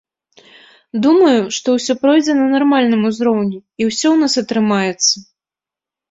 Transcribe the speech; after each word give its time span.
Думаю, 1.03 1.41
што 1.57 1.75
ўсё 1.75 1.93
пройдзе 2.05 2.33
на 2.39 2.47
нармальным 2.53 3.01
узроўні, 3.09 3.59
і 3.81 3.87
ўсё 3.89 4.07
ў 4.13 4.17
нас 4.23 4.33
атрымаецца! 4.43 5.15